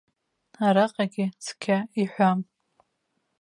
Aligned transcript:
Араҟагьы 0.65 1.25
цқьа 1.43 1.77
иҳәам. 2.01 2.39